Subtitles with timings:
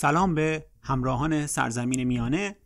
[0.00, 2.56] سلام به همراهان سرزمین میانه.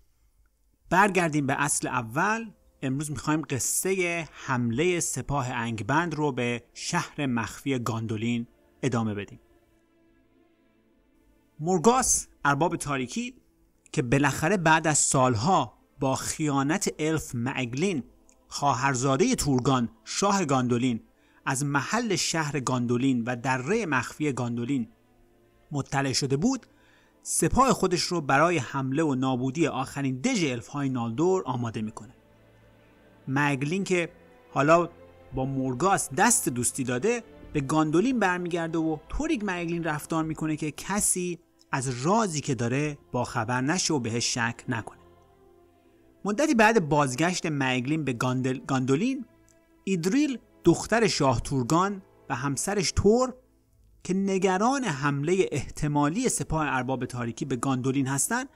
[0.90, 2.50] برگردیم به اصل اول.
[2.82, 8.46] امروز می‌خوایم قصه حمله سپاه انگبند رو به شهر مخفی گاندولین
[8.82, 9.40] ادامه بدیم.
[11.60, 13.34] مورگاس ارباب تاریکی
[13.92, 18.02] که بالاخره بعد از سالها با خیانت الف معگلین
[18.48, 21.02] خواهرزاده تورگان شاه گاندولین
[21.46, 24.88] از محل شهر گاندولین و دره مخفی گاندولین
[25.70, 26.66] مطلع شده بود
[27.22, 32.14] سپاه خودش رو برای حمله و نابودی آخرین دژ الف های نالدور آماده می‌کنه.
[33.28, 34.08] مگلین که
[34.50, 34.88] حالا
[35.34, 37.22] با مورگاس دست دوستی داده
[37.52, 41.38] به گاندولین برمیگرده و طوری مگلین رفتار می‌کنه که کسی
[41.72, 44.98] از رازی که داره با خبر نشه و بهش شک نکنه.
[46.24, 48.58] مدتی بعد بازگشت مگلین به گاندل...
[48.58, 49.24] گاندولین
[49.84, 53.34] ایدریل دختر شاه تورگان و همسرش تور
[54.04, 58.48] که نگران حمله احتمالی سپاه ارباب تاریکی به گاندولین هستند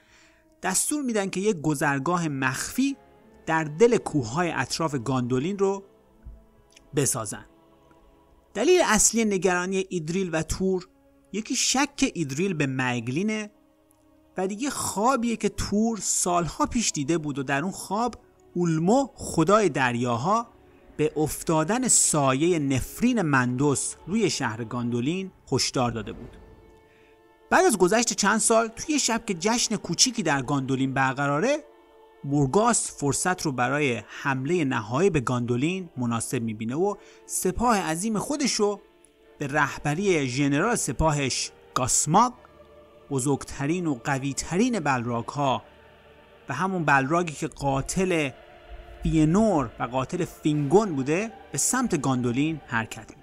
[0.63, 2.97] دستور میدن که یک گذرگاه مخفی
[3.45, 5.83] در دل کوههای اطراف گاندولین رو
[6.95, 7.45] بسازن.
[8.53, 10.87] دلیل اصلی نگرانی ایدریل و تور
[11.33, 13.51] یکی شک ایدریل به مگلینه
[14.37, 18.15] و دیگه خوابیه که تور سالها پیش دیده بود و در اون خواب
[18.53, 20.47] اولمو خدای دریاها
[20.97, 26.37] به افتادن سایه نفرین مندوس روی شهر گاندولین هشدار داده بود.
[27.49, 31.57] بعد از گذشت چند سال توی شب که جشن کوچیکی در گاندولین برقراره
[32.23, 36.95] مورگاس فرصت رو برای حمله نهایی به گاندولین مناسب می‌بینه و
[37.25, 38.81] سپاه عظیم خودش رو
[39.37, 42.33] به رهبری ژنرال سپاهش گاسماگ
[43.09, 45.63] بزرگترین و قویترین بلراک ها
[46.49, 48.29] و همون بلراگی که قاتل
[49.03, 53.16] فینور و قاتل فینگون بوده به سمت گاندولین حرکت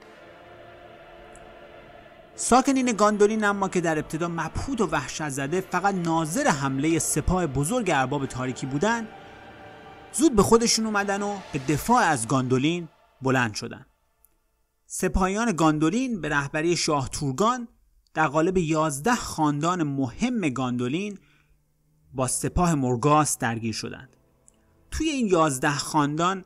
[2.36, 7.90] ساکنین گاندولین اما که در ابتدا مبهوت و وحشت زده فقط ناظر حمله سپاه بزرگ
[7.94, 9.08] ارباب تاریکی بودن
[10.12, 12.88] زود به خودشون اومدن و به دفاع از گاندولین
[13.22, 13.86] بلند شدن.
[14.86, 17.68] سپاهیان گاندولین به رهبری شاه تورگان
[18.14, 21.18] در قالب 11 خاندان مهم گاندولین
[22.14, 24.16] با سپاه مرگاس درگیر شدند.
[24.90, 26.44] توی این یازده خاندان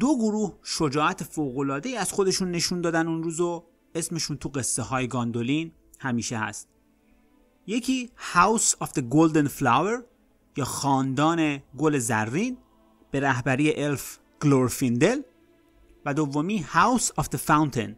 [0.00, 5.72] دو گروه شجاعت فوقالعاده از خودشون نشون دادن اون روزو اسمشون تو قصه های گاندولین
[5.98, 6.68] همیشه هست.
[7.66, 10.02] یکی House of the Golden Flower
[10.56, 12.56] یا خاندان گل زرین
[13.10, 15.20] به رهبری الف گلورفیندل
[16.04, 17.90] و دومی House of the Fountain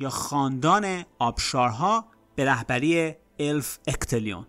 [0.00, 2.04] یا خاندان آبشارها
[2.36, 4.46] به رهبری الف اکتلیون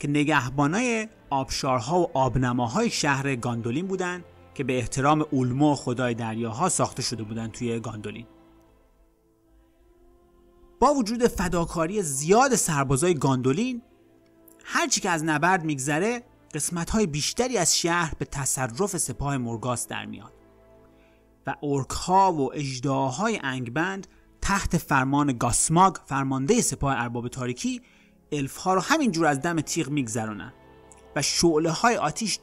[0.00, 7.02] که نگهبانای آبشارها و آبنماهای شهر گاندولین بودند که به احترام اولمو خدای دریاها ساخته
[7.02, 8.26] شده بودند توی گاندولین.
[10.82, 13.82] با وجود فداکاری زیاد سربازای گاندولین
[14.64, 16.22] هرچی که از نبرد میگذره
[16.54, 20.32] قسمت های بیشتری از شهر به تصرف سپاه مرگاس در میاد.
[21.46, 24.06] و اورک ها و اجداهای انگبند
[24.40, 27.82] تحت فرمان گاسماگ فرمانده سپاه ارباب تاریکی
[28.32, 30.52] الف ها رو همینجور از دم تیغ میگذرونن
[31.16, 32.38] و شعله های آتیش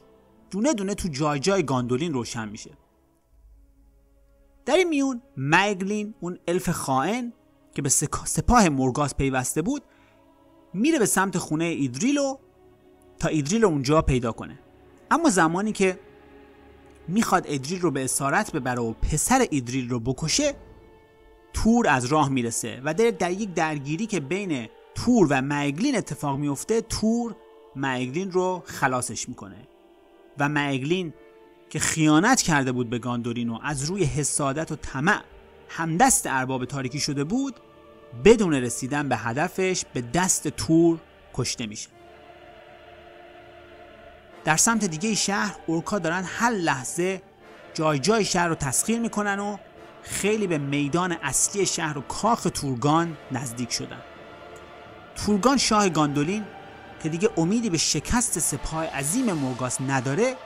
[0.50, 2.70] دونه دونه تو جای جای گاندولین روشن میشه.
[4.66, 7.32] در این میون مگلین اون الف خائن
[7.74, 7.88] که به
[8.24, 9.82] سپاه مورگاس پیوسته بود
[10.74, 12.36] میره به سمت خونه ایدریلو
[13.18, 14.58] تا ایدریل اونجا پیدا کنه.
[15.10, 15.98] اما زمانی که
[17.08, 20.54] می‌خواد ایدریل رو به اسارت ببره و پسر ایدریل رو بکشه
[21.52, 26.38] تور از راه می‌رسه و در, در یک درگیری که بین تور و مگلین اتفاق
[26.38, 27.36] میفته تور
[27.76, 29.68] مگلین رو خلاصش می‌کنه.
[30.38, 31.14] و مگلین
[31.70, 35.22] که خیانت کرده بود به گاندورین و از روی حسادت و طمع
[35.68, 37.54] همدست ارباب تاریکی شده بود
[38.24, 40.98] بدون رسیدن به هدفش به دست تور
[41.34, 41.88] کشته میشه.
[44.44, 47.22] در سمت دیگه شهر اورکا دارن هر لحظه
[47.74, 49.56] جای جای شهر رو تسخیر می‌کنن و
[50.02, 54.02] خیلی به میدان اصلی شهر و کاخ تورگان نزدیک شدن.
[55.14, 56.44] تورگان شاه گاندولین
[57.02, 60.36] که دیگه امیدی به شکست سپاه عظیم مورگاس نداره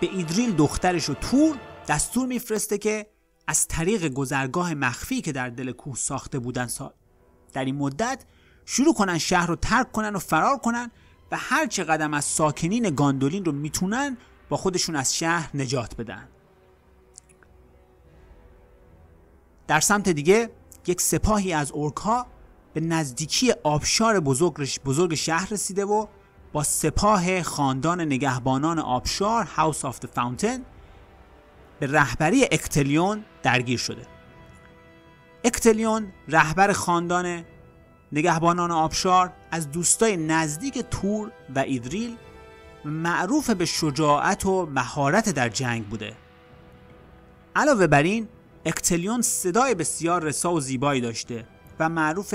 [0.00, 1.56] به ایدریل دخترش و تور
[1.88, 3.06] دستور میفرسته که
[3.48, 6.68] از طریق گذرگاه مخفی که در دل کوه ساخته بودن
[7.52, 8.24] در این مدت
[8.64, 10.90] شروع کنن شهر رو ترک کنن و فرار کنن
[11.32, 14.16] و هر چه قدم از ساکنین گاندولین رو می‌تونن
[14.48, 16.28] با خودشون از شهر نجات بدن.
[19.66, 20.50] در سمت دیگه
[20.86, 22.26] یک سپاهی از اورکا
[22.74, 26.06] به نزدیکی آبشار بزرگ, بزرگ شهر رسیده و
[26.52, 30.77] با سپاه خاندان نگهبانان آبشار House of the Fountain
[31.80, 34.02] به رهبری اکتلیون درگیر شده.
[35.44, 37.44] اکتلیون رهبر خاندان
[38.12, 42.16] نگهبانان آبشار از دوستای نزدیک تور و ایدریل
[42.84, 46.16] معروف به شجاعت و مهارت در جنگ بوده.
[47.56, 48.28] علاوه بر این
[48.64, 51.44] اکتلیون صدای بسیار رسا و زیبایی داشته
[51.78, 52.34] و معروف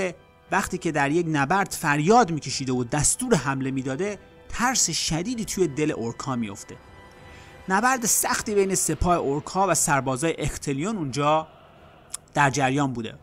[0.52, 4.20] وقتی که در یک نبرد فریاد میکشیده و دستور حمله می‌داده
[4.50, 6.76] ترس شدیدی توی دل اورکا میفته
[7.70, 11.48] نبرد سختی بین سپاه اورکا و سربازای اکتلیون اونجا
[12.34, 13.16] در جریان بوده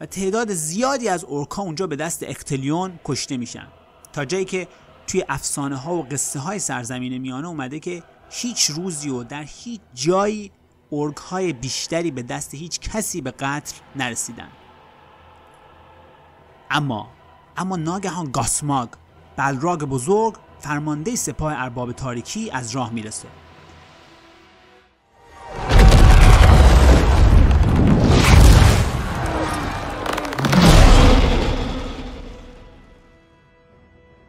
[0.00, 3.66] و تعداد زیادی از اورکا اونجا به دست اکتلیون کشته میشن.
[4.12, 4.68] تا جایی که
[5.06, 9.80] توی افسانه ها و قصه های سرزمین میانه اومده که هیچ روزی و در هیچ
[9.94, 10.52] جایی
[10.92, 14.48] ارگ های بیشتری به دست هیچ کسی به قتل نرسیدن.
[16.70, 17.08] اما
[17.56, 18.88] اما ناگهان گاسماگ
[19.36, 23.28] بلراگ بزرگ فرمانده سپاه ارباب تاریکی از راه می‌رسه.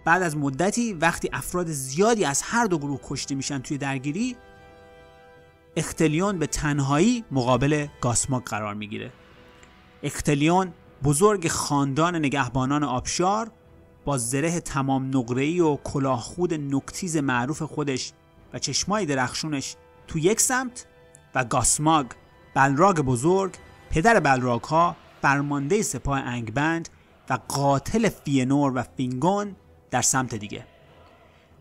[0.05, 4.35] بعد از مدتی وقتی افراد زیادی از هر دو گروه کشته میشن توی درگیری
[5.75, 9.11] اختلیون به تنهایی مقابل گاسماگ قرار می‌گیره.
[10.03, 10.73] اختلیون
[11.03, 13.51] بزرگ خاندان نگهبانان آبشار
[14.05, 18.11] با زره تمام نقره‌ای و کلاهخود نکتیز معروف خودش
[18.53, 19.75] و چشمای درخشونش
[20.07, 20.85] تو یک سمت
[21.35, 22.05] و گاسماگ
[22.53, 23.53] بلراگ بزرگ
[23.89, 26.89] پدر بلراگ ها فرمانده سپاه انگبند
[27.29, 29.55] و قاتل فینور و فینگون
[29.91, 30.65] در سمت دیگه.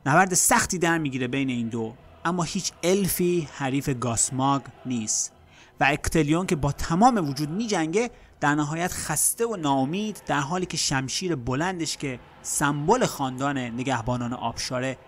[0.07, 1.95] نبرد سختی در می‌گیره بین این دو
[2.25, 5.33] اما هیچ الفی حریف گاسماگ نیست
[5.81, 8.11] و اکتلیون که با تمام وجود می جنگه
[8.41, 14.99] در نهایت خسته و ناامید در حالی که شمشیر بلندش که سمبل خاندان نگهبانان آبشاره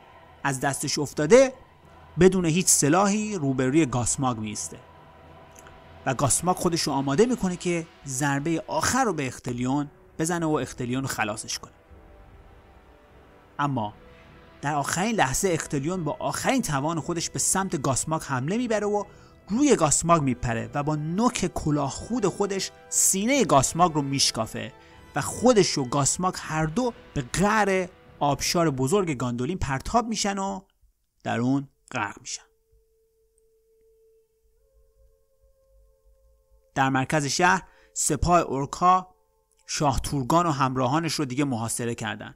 [0.45, 1.53] از دستش افتاده
[2.21, 4.77] بدون هیچ سلاحی روبروی گاسماگ میسته
[6.07, 11.03] و گاسماگ خودش رو آماده می‌کنه که ضربه آخر رو به اختلیون بزنه و اختلیون
[11.03, 11.73] رو خلاصش کنه.
[13.59, 13.95] اما
[14.63, 19.05] در آخرین لحظه اختلیون با آخرین توان خودش به سمت گاسماگ حمله می‌بره و
[19.49, 24.73] روی گاسماگ میپره و با نوک کلاه خود خودش سینه گاسماگ رو میشکافه
[25.15, 27.87] و خودش و گاسماگ هر دو به غر
[28.19, 30.61] آبشار بزرگ گاندولین پرتاب میشن و
[31.25, 32.43] در اون غرق میشن.
[36.75, 37.63] در مرکز شهر
[37.95, 39.15] سپاه اورکا
[39.67, 42.35] شاه تورگان و همراهانش رو دیگه محاصره کردن.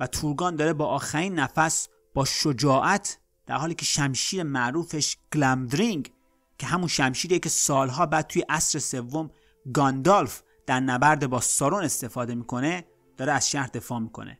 [0.00, 6.12] و تورگان داره با آخرین نفس با شجاعت در حالی که شمشیر معروفش گلمدرینگ
[6.58, 9.30] که همون شمشیریه که سالها بعد توی عصر سوم
[9.74, 12.84] گاندالف در نبرد با سارون استفاده می‌کنه
[13.16, 14.38] داره از شهر دفاع می‌کنه.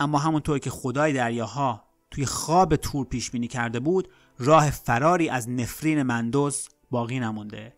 [0.00, 4.08] اما همونطور که خدای دریاها توی خواب تور پیش بینی کرده بود
[4.38, 7.76] راه فراری از نفرین مندوز باقی نمونده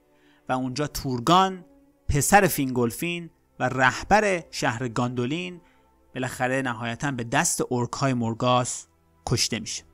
[0.48, 1.64] و اونجا تورگان
[2.08, 5.60] پسر فینگولفین و رهبر شهر گاندولین
[6.14, 8.86] بالاخره نهایتا به دست اورکای مورگاس
[9.26, 9.84] کشته میشه.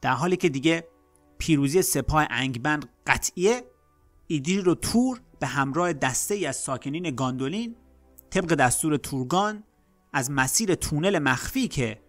[0.00, 0.88] در حالی که دیگه
[1.38, 3.64] پیروزی سپاه انگبند قطعیه
[4.26, 7.76] ایدیر و تور به همراه دسته ای از ساکنین گاندولین
[8.30, 9.64] طبق دستور تورگان
[10.12, 12.02] از مسیر تونل مخفی که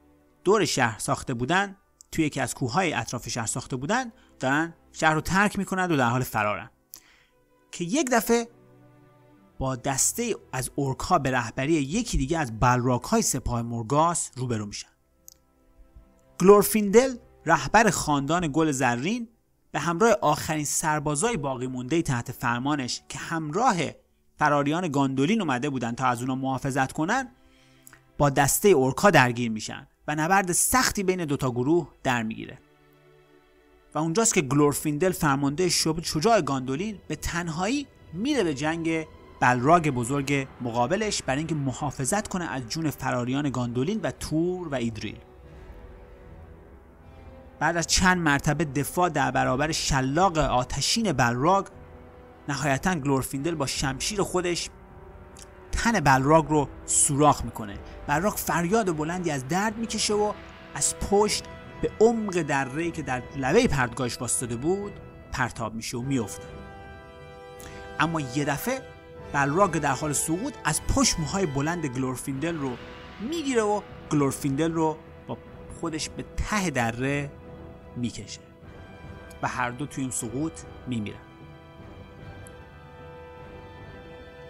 [0.44, 1.76] دور شهر ساخته بودن
[2.12, 6.10] توی یکی از کوههای اطراف شهر ساخته بودن دارن شهر رو ترک می‌کنند و در
[6.10, 6.70] حال فرارن.
[7.72, 8.48] که یک دفعه
[9.60, 14.90] با دسته از اورکا به رهبری یکی دیگه از بلراگ های سپاه مورگات روبرو میشن.
[16.42, 19.28] گلورفیندل رهبر خاندان گل زرین
[19.72, 23.76] به همراه آخرین سربازای باقی مونده تحت فرمانش که همراه
[24.40, 27.28] فراریان گاندولین اومده بودن تا از اونا محافظت کنن
[28.18, 32.58] با دسته اورکا درگیر میشن و نبرد سختی بین دوتا گروه در می‌گیره.
[33.94, 35.70] و اونجاست که گلورفیندل فرمانده
[36.04, 39.08] شجاع گاندولین به تنهایی میره به جنگ
[39.40, 45.18] بلراگ بزرگ مقابلش برای اینکه محافظت کنه از جون فراریان گاندولین و تور و ایدریل.
[47.60, 51.66] بعد از چند مرتبه دفاع در برابر شلاق آتشین بلراگ
[52.50, 54.70] نهایتا گلورفیندل با شمشیر خودش
[55.72, 57.80] تن بلراگ رو سوراخ می‌کنه.
[58.08, 60.34] بلراگ فریاد بلندی از درد می‌کشه و
[60.76, 61.44] از پشت
[61.82, 64.92] به عمق دره که در لبه پرتگاهش واستاده بود
[65.32, 66.48] پرتاب میشه و میفته
[68.00, 68.82] اما یه دفعه
[69.34, 72.72] بلراگ در حال سقوط از پشت موهای بلند گلورفیندل رو
[73.20, 73.82] می‌گیره و
[74.12, 75.38] گلورفیندل رو با
[75.80, 77.32] خودش به ته دره
[77.96, 78.42] می‌کشه
[79.42, 80.54] و هر دو توی این سقوط
[80.88, 81.18] میمیرن.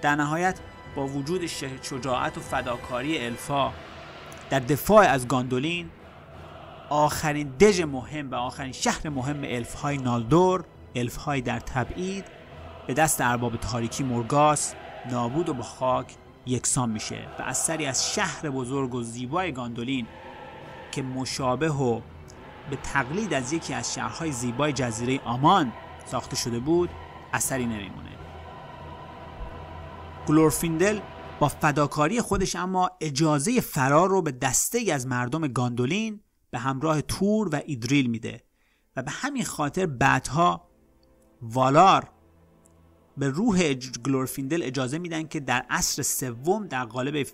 [0.02, 0.60] در نهایت
[0.96, 1.46] با وجود
[1.82, 3.74] شجاعت و فداکاری الفا
[4.50, 5.90] در دفاع از گاندولین
[6.90, 10.64] آخرین دژ مهم و آخرین شهر مهم الف های نالدور
[10.96, 12.26] الفهای در تبعید.
[12.88, 14.74] به دست ارباب تاریکی مرگاس
[15.12, 16.16] نابود و با خاک
[16.46, 20.08] یکسان میشه و اثری از شهر بزرگ و زیبای گاندولین
[20.92, 22.02] که مشابه و
[22.70, 25.72] به تقلید از یکی از شهرهای زیبای جزیره آمان
[26.06, 26.90] ساخته شده بود
[27.34, 28.10] اثری نمیمونه.
[30.28, 31.00] گلورفیندل
[31.40, 36.20] با فداکاری خودش اما اجازه فرار رو به دسته از مردم گاندولین
[36.52, 38.44] به همراه تور و ایدریل میده
[38.96, 40.70] و به همین خاطر بعدها
[41.42, 42.10] والار
[43.18, 47.28] به روح گلورفیندل اجازه میدن که در عصر سوم در قالب,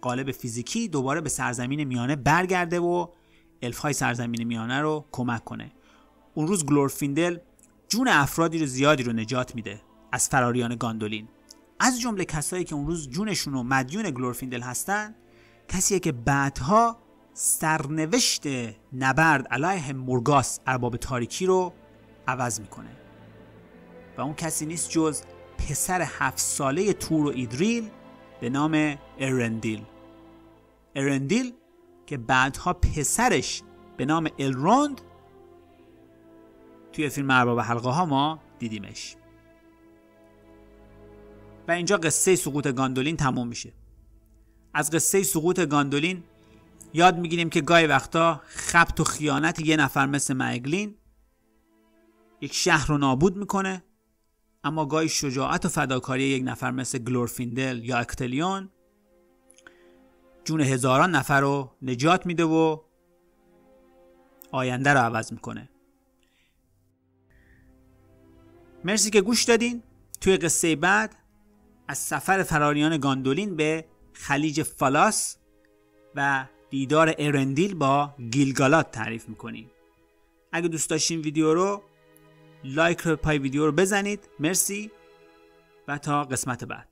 [0.00, 3.06] قالب فیزیکی دوباره به سرزمین میانه برگرده و
[3.62, 5.72] الف های سرزمین میانه رو کمک کنه.
[6.34, 7.38] اون روز گلورفیندل
[7.88, 9.80] جون افرادی رو زیادی رو نجات میده
[10.12, 11.28] از فراریان گاندولین.
[11.80, 15.14] از جمله کسایی که اون روز جونشون رو مدیون گلورفیندل هستن
[15.68, 16.98] کسیه که بعدها
[17.40, 18.42] سرنوشت
[18.92, 21.72] نبرد علیه مورگاس ارباب تاریکی رو
[22.26, 22.90] عوض می‌کنه.
[24.16, 25.22] و اون کسی نیست جز
[25.58, 27.90] پسر هفت ساله تور و ایدریل
[28.40, 29.84] به نام ارندیل
[30.94, 31.52] ارندیل
[32.06, 33.62] که بعدها پسرش
[33.96, 35.00] به نام الروند
[36.92, 39.16] توی فیلم ارباب حلقه ها ما دیدیمش.
[41.68, 43.72] و اینجا قصه سقوط گاندولین تموم میشه.
[44.74, 46.22] از قصه سقوط گاندولین
[46.92, 50.94] یاد می‌گیریم که گاهی وقتا خبت و خیانت یه نفر مثل معگلین
[52.40, 53.84] یک شهر رو نابود می‌کنه
[54.64, 58.70] اما گاهی شجاعت و فداکاری یک نفر مثل گلورفیندل یا اکتلیون
[60.44, 62.80] جون هزاران نفر رو نجات میده و
[64.52, 65.68] آینده رو عوض می‌کنه.
[68.84, 69.82] مرسی که گوش دادین.
[70.20, 71.16] توی قصه بعد
[71.88, 75.36] از سفر فراریان گاندولین به خلیج فالاس
[76.14, 79.70] و دیدار ارندیل با گیلگالات تعریف می‌کنیم.
[80.52, 81.82] اگه دوست داشتین ویدیو رو
[82.64, 84.28] لایک رو پای ویدیو رو بزنید.
[84.40, 84.90] مرسی
[85.88, 86.88] و تا قسمت بعد.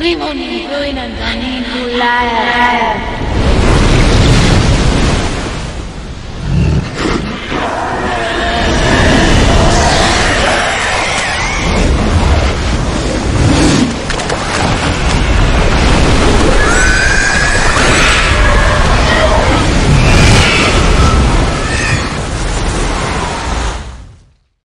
[0.00, 0.66] Rivoli.
[0.66, 3.29] Lui non sa niculare.